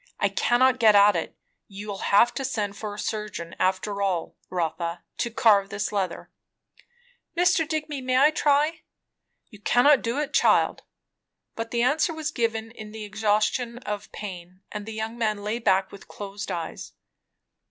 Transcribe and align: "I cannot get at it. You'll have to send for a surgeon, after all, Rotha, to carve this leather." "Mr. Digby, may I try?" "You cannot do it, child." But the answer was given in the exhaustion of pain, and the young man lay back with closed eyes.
"I 0.19 0.29
cannot 0.29 0.79
get 0.79 0.95
at 0.95 1.15
it. 1.15 1.37
You'll 1.67 1.99
have 2.11 2.33
to 2.33 2.43
send 2.43 2.75
for 2.75 2.95
a 2.95 2.97
surgeon, 2.97 3.55
after 3.59 4.01
all, 4.01 4.35
Rotha, 4.49 5.03
to 5.19 5.29
carve 5.29 5.69
this 5.69 5.91
leather." 5.91 6.31
"Mr. 7.37 7.67
Digby, 7.67 8.01
may 8.01 8.17
I 8.17 8.31
try?" 8.31 8.81
"You 9.51 9.59
cannot 9.61 10.01
do 10.01 10.17
it, 10.17 10.33
child." 10.33 10.81
But 11.55 11.69
the 11.69 11.83
answer 11.83 12.15
was 12.15 12.31
given 12.31 12.71
in 12.71 12.93
the 12.93 13.03
exhaustion 13.03 13.77
of 13.77 14.11
pain, 14.11 14.61
and 14.71 14.87
the 14.87 14.93
young 14.93 15.19
man 15.19 15.43
lay 15.43 15.59
back 15.59 15.91
with 15.91 16.07
closed 16.07 16.51
eyes. 16.51 16.93